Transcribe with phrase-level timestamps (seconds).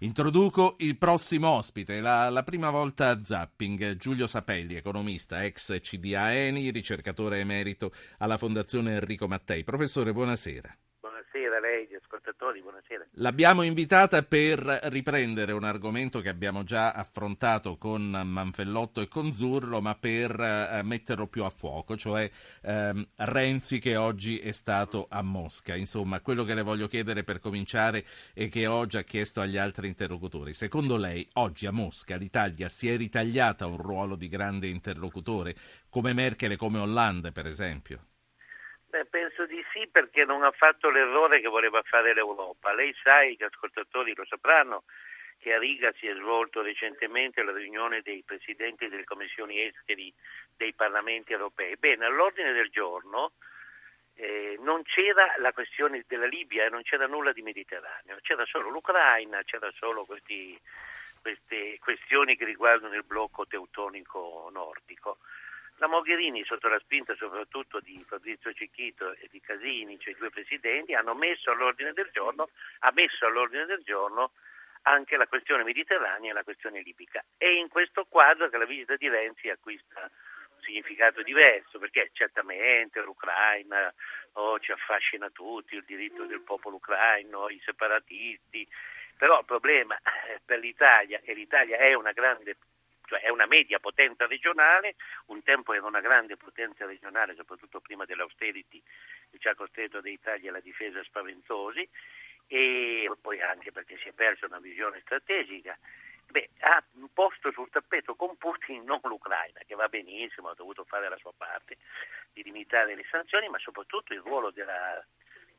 [0.00, 6.34] Introduco il prossimo ospite, la, la, prima volta a Zapping, Giulio Sapelli, economista, ex CDA
[6.34, 9.64] Eni, ricercatore emerito alla Fondazione Enrico Mattei.
[9.64, 10.76] Professore, buonasera
[11.36, 13.06] buonasera a lei, gli ascoltatori, buonasera.
[13.14, 19.82] L'abbiamo invitata per riprendere un argomento che abbiamo già affrontato con Manfellotto e con Zurlo,
[19.82, 22.30] ma per eh, metterlo più a fuoco, cioè
[22.62, 25.74] ehm, Renzi che oggi è stato a Mosca.
[25.74, 29.88] Insomma, quello che le voglio chiedere per cominciare e che ho già chiesto agli altri
[29.88, 30.54] interlocutori.
[30.54, 35.54] Secondo lei, oggi a Mosca l'Italia si è ritagliata un ruolo di grande interlocutore,
[35.90, 38.15] come Merkel e come Hollande, per esempio?
[38.88, 42.72] Beh, penso di sì perché non ha fatto l'errore che voleva fare l'Europa.
[42.72, 44.84] Lei sa, e gli ascoltatori lo sapranno,
[45.38, 50.12] che a Riga si è svolto recentemente la riunione dei presidenti delle commissioni esteri
[50.56, 51.76] dei parlamenti europei.
[51.76, 53.32] Bene, all'ordine del giorno
[54.14, 58.70] eh, non c'era la questione della Libia e non c'era nulla di Mediterraneo, c'era solo
[58.70, 60.58] l'Ucraina, c'era solo questi,
[61.20, 65.18] queste questioni che riguardano il blocco teutonico nordico.
[65.78, 70.30] La Mogherini, sotto la spinta soprattutto di Fabrizio Cicchito e di Casini, cioè i due
[70.30, 72.48] presidenti, hanno messo all'ordine del giorno,
[72.80, 74.32] ha messo all'ordine del giorno
[74.82, 77.22] anche la questione mediterranea e la questione libica.
[77.36, 83.00] È in questo quadro che la visita di Renzi acquista un significato diverso, perché certamente
[83.02, 83.92] l'Ucraina
[84.32, 88.66] oh, ci affascina tutti, il diritto del popolo ucraino, i separatisti,
[89.16, 90.00] però il problema
[90.44, 92.56] per l'Italia, e l'Italia è una grande
[93.06, 98.04] cioè è una media potenza regionale, un tempo era una grande potenza regionale, soprattutto prima
[98.04, 98.82] dell'austerity
[99.30, 101.88] che ci ha costretto l'Italia alla difesa spaventosi
[102.48, 105.76] e poi anche perché si è persa una visione strategica.
[106.28, 111.08] Beh, ha posto sul tappeto con Putin non l'Ucraina, che va benissimo, ha dovuto fare
[111.08, 111.76] la sua parte
[112.32, 115.04] di limitare le sanzioni, ma soprattutto il ruolo della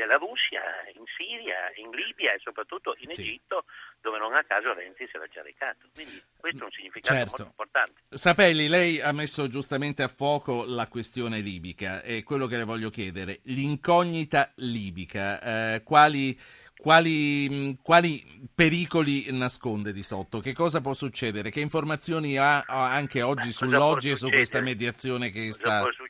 [0.00, 0.62] della Russia
[0.94, 3.20] in Siria, in Libia e soprattutto in sì.
[3.20, 3.64] Egitto,
[4.00, 5.88] dove non a caso Renzi si era già recato.
[5.92, 7.30] Quindi questo è un significato certo.
[7.36, 8.00] molto importante.
[8.08, 12.88] Sapelli, lei ha messo giustamente a fuoco la questione libica e quello che le voglio
[12.88, 16.38] chiedere, l'incognita libica, eh, quali,
[16.78, 20.40] quali, quali, pericoli nasconde di sotto?
[20.40, 21.50] Che cosa può succedere?
[21.50, 25.80] Che informazioni ha anche oggi Beh, sull'oggi e su questa mediazione che cosa sta...
[25.80, 26.09] Può succedere?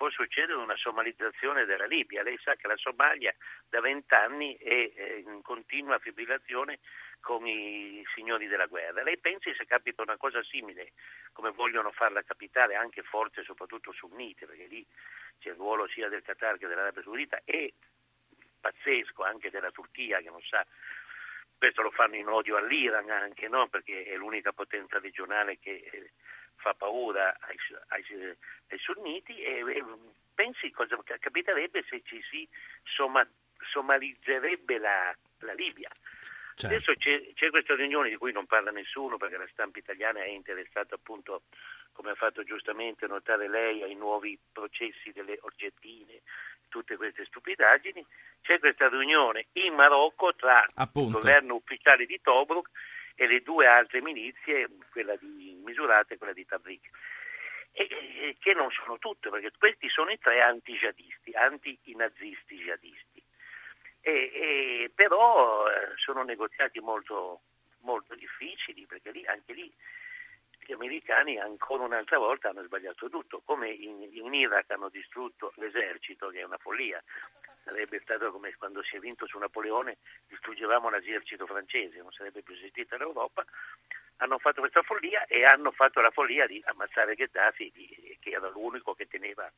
[0.00, 2.22] Può succedere una somalizzazione della Libia.
[2.22, 3.34] Lei sa che la Somalia
[3.68, 6.78] da vent'anni è in continua fibrillazione
[7.20, 9.02] con i signori della guerra.
[9.02, 10.92] Lei pensi se capita una cosa simile,
[11.34, 14.86] come vogliono farla capitare anche forze soprattutto sunnite, perché lì
[15.38, 17.74] c'è il ruolo sia del Qatar che dell'Arabia Saudita e
[18.58, 20.64] pazzesco anche della Turchia che non sa
[21.60, 23.68] questo lo fanno in odio all'Iran anche, no?
[23.68, 26.12] perché è l'unica potenza regionale che eh,
[26.60, 27.56] fa paura ai,
[27.88, 28.36] ai,
[28.68, 29.84] ai sunniti e, e,
[30.34, 32.48] pensi cosa capiterebbe se ci si
[32.84, 33.26] soma,
[33.72, 35.90] somalizzerebbe la, la Libia.
[36.54, 36.66] Certo.
[36.66, 40.28] Adesso c'è, c'è, questa riunione di cui non parla nessuno perché la stampa italiana è
[40.28, 41.42] interessata appunto,
[41.92, 46.20] come ha fatto giustamente notare lei, ai nuovi processi delle orgettine,
[46.68, 48.04] tutte queste stupidaggini.
[48.42, 51.16] C'è questa riunione in Marocco tra appunto.
[51.16, 52.68] il governo ufficiale di Tobruk
[53.20, 56.88] e le due altre milizie, quella di Misurata e quella di Tabrik.
[57.72, 63.22] E, e, che non sono tutte, perché questi sono i tre anti-jihadisti, anti-nazisti jihadisti.
[64.00, 67.42] E, e, però eh, sono negoziati molto,
[67.80, 69.70] molto difficili, perché lì, anche lì
[70.70, 76.28] gli americani ancora un'altra volta hanno sbagliato tutto, come in, in, Iraq hanno distrutto l'esercito,
[76.28, 77.02] che è una follia.
[77.62, 79.96] Sarebbe stato come quando si è vinto su Napoleone,
[80.28, 83.44] distruggevamo l'esercito francese, non sarebbe più esistita l'Europa.
[84.18, 88.48] Hanno fatto questa follia e hanno fatto la follia di ammazzare Gheddafi, di, che era
[88.48, 89.50] l'unico che teneva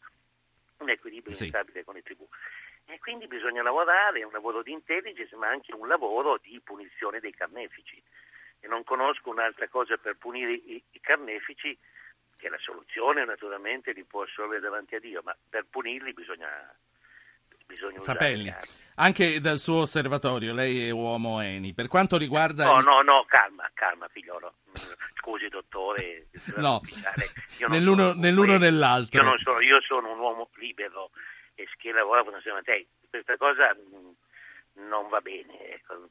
[0.79, 1.45] un equilibrio sì.
[1.45, 2.27] instabile con le tribù.
[2.87, 7.35] E quindi bisogna lavorare, un lavoro di intelligence, ma anche un lavoro di punizione dei
[7.35, 8.03] carnefici
[8.63, 11.77] e non conosco un'altra cosa per punire i, i carnefici
[12.37, 16.49] che la soluzione naturalmente li può assolvere davanti a Dio, ma per punirli bisogna,
[17.67, 18.55] bisogna Sapelli,
[18.97, 22.65] anche dal suo osservatorio, lei è uomo Eni, per quanto riguarda...
[22.67, 24.55] No, no, no, calma, calma figliolo,
[25.19, 26.29] scusi dottore.
[26.57, 26.81] no,
[27.67, 29.23] nell'uno, nell'uno nell'altro.
[29.25, 31.11] Io, sono, io sono un uomo libero
[31.55, 36.09] e che lavora con te, questa cosa mm, non va bene, ecco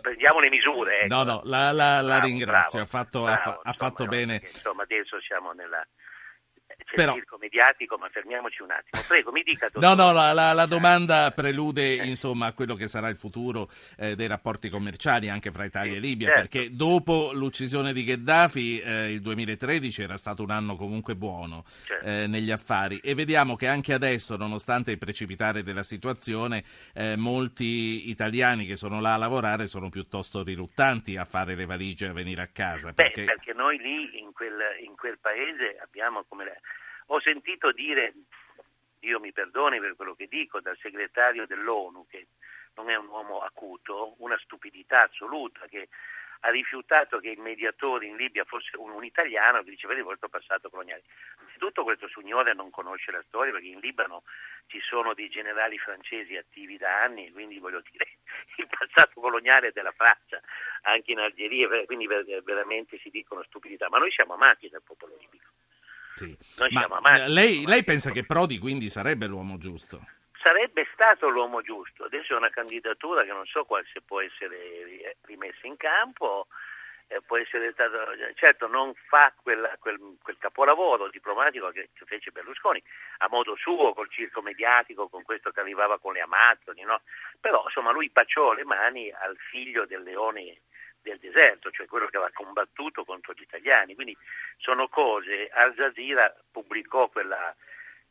[0.00, 1.00] prendiamo le misure.
[1.02, 1.14] Ecco.
[1.14, 4.40] No, no, la, la, la ringrazio, bravo, ha fatto, bravo, ha, insomma, fatto no, bene.
[4.42, 5.86] Insomma, adesso siamo nella...
[6.96, 7.12] Però...
[7.14, 9.02] circo mediatico, ma fermiamoci un attimo.
[9.06, 9.70] Prego, mi dica.
[9.74, 12.06] No, no, la, la, la domanda prelude eh.
[12.06, 15.96] insomma a quello che sarà il futuro eh, dei rapporti commerciali anche fra Italia sì,
[15.98, 16.40] e Libia, certo.
[16.42, 22.06] perché dopo l'uccisione di Gheddafi eh, il 2013 era stato un anno comunque buono certo.
[22.06, 26.64] Eh, negli affari e vediamo che anche adesso, nonostante il precipitare della situazione,
[26.94, 32.06] eh, molti italiani che sono là a lavorare sono piuttosto riluttanti a fare le valigie
[32.06, 32.92] e a venire a casa.
[32.92, 36.44] Perché, Beh, perché noi lì in quel, in quel paese abbiamo come...
[36.44, 36.60] Le...
[37.06, 38.12] Ho sentito dire,
[38.98, 42.26] Dio mi perdoni per quello che dico, dal segretario dell'ONU, che
[42.74, 45.88] non è un uomo acuto, una stupidità assoluta, che
[46.40, 50.28] ha rifiutato che il mediatore in Libia fosse un, un italiano che diceva di questo
[50.28, 51.02] passato coloniale.
[51.38, 54.24] Innanzitutto questo signore non conosce la storia perché in Libano
[54.66, 58.18] ci sono dei generali francesi attivi da anni, quindi voglio dire
[58.58, 60.40] il passato coloniale della Francia,
[60.82, 65.55] anche in Algeria, quindi veramente si dicono stupidità, ma noi siamo amati dal popolo libico.
[66.16, 66.36] Sì.
[66.58, 67.32] Noi ma siamo amati.
[67.32, 70.00] Lei, lei pensa che Prodi quindi sarebbe l'uomo giusto?
[70.46, 72.04] sarebbe stato l'uomo giusto.
[72.04, 76.46] Adesso è una candidatura che non so quale se può essere rimessa in campo,
[77.08, 77.98] eh, può essere stato,
[78.34, 82.80] certo non fa quella, quel, quel, capolavoro diplomatico che, che, fece Berlusconi,
[83.18, 87.00] a modo suo, col circo mediatico, con questo che arrivava con le amazzoni, no?
[87.40, 90.60] però insomma lui baciò le mani al figlio del leone
[91.06, 94.16] del deserto, cioè quello che aveva combattuto contro gli italiani, quindi
[94.56, 97.54] sono cose, Al Jazeera pubblicò quella,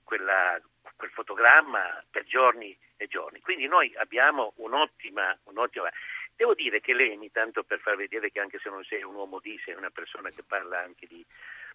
[0.02, 0.58] quella,
[0.96, 3.42] quel fotogramma per giorni e giorni.
[3.42, 5.92] Quindi noi abbiamo un'ottima, un'ottima...
[6.38, 9.40] Devo dire che Leni, tanto per far vedere che anche se non sei un uomo
[9.40, 11.26] di, sei una persona che parla anche di,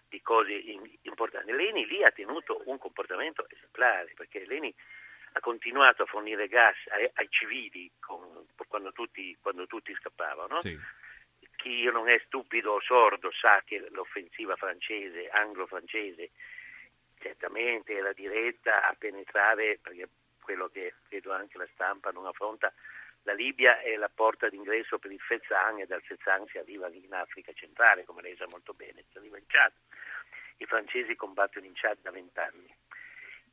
[0.07, 4.73] di cose in, importanti, Leni lì ha tenuto un comportamento esemplare, perché Leni
[5.33, 10.59] ha continuato a fornire gas ai, ai civili con, quando, tutti, quando, tutti, scappavano.
[10.59, 10.77] Sì.
[11.61, 16.31] Chi non è stupido o sordo sa che l'offensiva francese, anglo-francese,
[17.19, 20.09] certamente era diretta a penetrare, perché
[20.41, 22.73] quello che credo anche la stampa non affronta,
[23.23, 27.13] la Libia è la porta d'ingresso per il Fezzan e dal Fezzan si arriva in
[27.13, 29.71] Africa centrale, come lei sa molto bene, si arriva in Chad.
[30.57, 32.80] I francesi combattono in Chad da vent'anni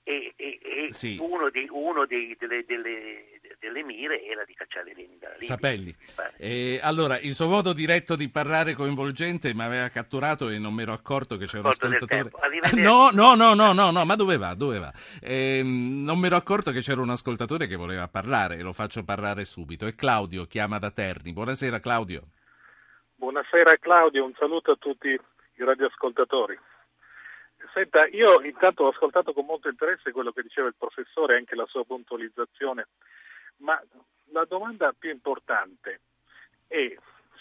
[0.09, 1.19] e, e, e sì.
[1.21, 5.49] uno, dei, uno dei, delle, delle, delle, mire era di cacciare Lenin dalla Libia.
[5.49, 5.95] Sapelli.
[6.39, 10.81] Eh, allora, il suo modo diretto di parlare coinvolgente mi aveva catturato e non mi
[10.81, 12.31] ero accorto che c'era un ascoltatore.
[12.77, 14.55] No, no, no, no, no, no, ma dove va?
[14.55, 14.91] Dove va?
[15.21, 19.05] Eh, non mi ero accorto che c'era un ascoltatore che voleva parlare e lo faccio
[19.05, 19.87] parlare subito.
[19.87, 21.35] E Claudio chiama da Terni.
[21.35, 22.23] Buonasera Claudio.
[23.17, 26.59] Buonasera Claudio, un saluto a tutti i radioascoltatori.
[27.73, 31.55] Senta, io intanto ho ascoltato con molto interesse quello che diceva il professore e anche
[31.55, 32.89] la sua puntualizzazione,
[33.59, 33.81] ma
[34.31, 36.01] la domanda più importante
[36.67, 36.95] è,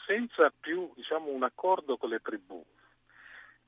[0.05, 2.63] senza più diciamo, un accordo con le tribù,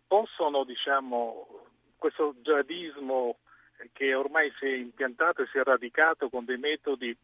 [0.08, 1.66] possono diciamo,
[1.98, 3.38] questo jihadismo
[3.94, 7.16] che ormai si è impiantato e si è radicato con dei metodi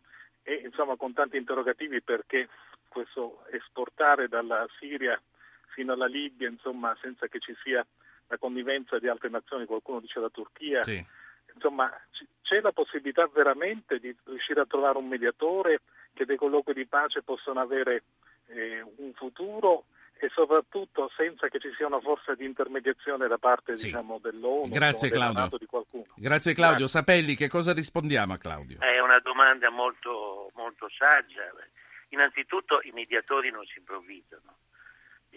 [0.44, 2.48] e insomma, con tanti interrogativi perché
[2.88, 5.20] questo esportare dalla Siria
[5.74, 7.86] fino alla Libia, insomma, senza che ci sia
[8.28, 10.84] la connivenza di altre nazioni, qualcuno dice la Turchia.
[10.84, 11.04] Sì.
[11.54, 11.92] Insomma,
[12.42, 15.82] c'è la possibilità veramente di riuscire a trovare un mediatore
[16.14, 18.04] che dei colloqui di pace possano avere
[18.48, 19.86] eh, un futuro
[20.18, 23.88] e soprattutto senza che ci sia una forza di intermediazione da parte sì.
[23.88, 25.58] diciamo, dell'ONU Grazie, Claudio.
[25.58, 26.06] di qualcuno.
[26.16, 26.86] Grazie Claudio.
[26.86, 27.00] Grazie.
[27.00, 28.80] Sapelli, che cosa rispondiamo a Claudio?
[28.80, 31.44] È una domanda molto, molto saggia.
[32.10, 34.56] Innanzitutto i mediatori non si improvvisano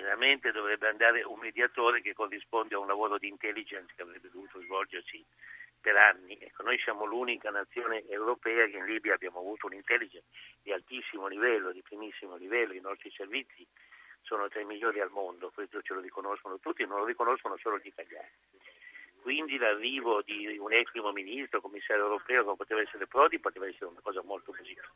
[0.03, 4.61] veramente dovrebbe andare un mediatore che corrisponde a un lavoro di intelligence che avrebbe dovuto
[4.63, 5.25] svolgersi
[5.81, 6.39] per anni.
[6.41, 10.29] Ecco, noi siamo l'unica nazione europea che in Libia abbiamo avuto un'intelligence
[10.63, 13.67] di altissimo livello, di primissimo livello, i nostri servizi
[14.23, 17.79] sono tra i migliori al mondo, questo ce lo riconoscono tutti, non lo riconoscono solo
[17.79, 18.29] gli italiani.
[19.21, 23.87] Quindi l'arrivo di un ex primo ministro, commissario europeo come poteva essere Prodi, poteva essere
[23.87, 24.87] una cosa molto positiva.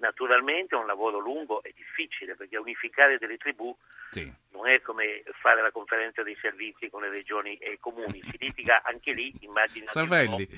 [0.00, 3.74] Naturalmente è un lavoro lungo e difficile perché unificare delle tribù
[4.10, 4.30] sì.
[4.52, 8.36] non è come fare la conferenza dei servizi con le regioni e i comuni, si
[8.38, 9.86] litiga anche lì, immagino.
[9.88, 10.48] Salvelli,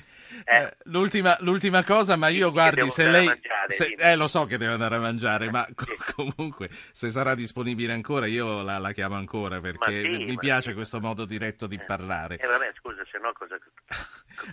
[0.45, 0.61] eh?
[0.61, 3.25] Eh, l'ultima, l'ultima, cosa, ma io guardi, se lei...
[3.25, 5.67] Mangiare, se, eh, lo so che deve andare a mangiare, ma
[6.15, 10.75] comunque se sarà disponibile ancora io la, la chiamo ancora perché sì, mi piace sì.
[10.75, 11.83] questo modo diretto di eh.
[11.83, 12.37] parlare.
[12.37, 13.19] Eh vabbè, scusa, se.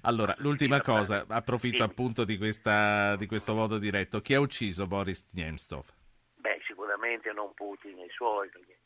[0.02, 4.20] Allora, l'ultima cosa, approfitto appunto di, questa, di questo modo diretto.
[4.20, 5.86] Chi ha ucciso Boris Nemtsov?
[6.36, 8.78] Beh, sicuramente non Putin e i suoi, perché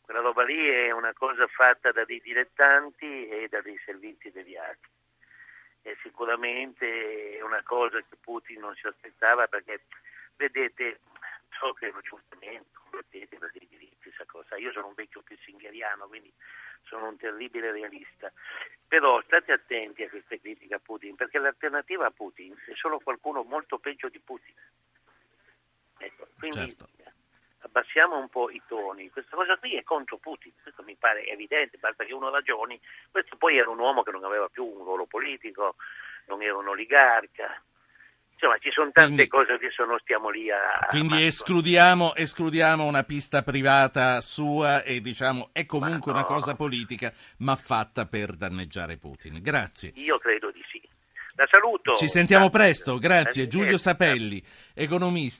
[0.00, 4.88] quella roba lì è una cosa fatta da dei dilettanti e da dei servizi deviati.
[5.82, 9.84] È sicuramente una cosa che Putin non si aspettava perché,
[10.36, 11.00] vedete,
[11.58, 13.50] so che lo giustamente combattete per
[14.16, 14.56] dei diritti, sa cosa.
[14.56, 16.32] Io sono un vecchio kissingheriano, quindi
[16.84, 18.32] sono un terribile realista.
[18.88, 23.42] Però state attenti a queste critiche a Putin, perché l'alternativa a Putin è solo qualcuno
[23.42, 24.54] molto peggio di Putin.
[25.98, 26.88] Ecco, quindi certo.
[27.60, 29.10] abbassiamo un po' i toni.
[29.10, 32.80] Questa cosa qui è contro Putin, questo mi pare evidente, basta che uno ragioni.
[33.10, 35.76] Questo poi era un uomo che non aveva più un ruolo politico,
[36.26, 37.60] non era un oligarca,
[38.38, 40.86] Insomma, ci sono tante quindi, cose, adesso non stiamo lì a...
[40.90, 46.18] Quindi escludiamo, escludiamo, una pista privata sua e diciamo è comunque no.
[46.18, 49.40] una cosa politica, ma fatta per danneggiare Putin.
[49.40, 49.92] Grazie.
[49.94, 50.86] Io credo di sì.
[51.36, 51.94] La saluto.
[51.96, 53.46] Ci sentiamo presto, grazie.
[53.46, 54.42] Giulio Sapelli,
[54.74, 55.34] economista.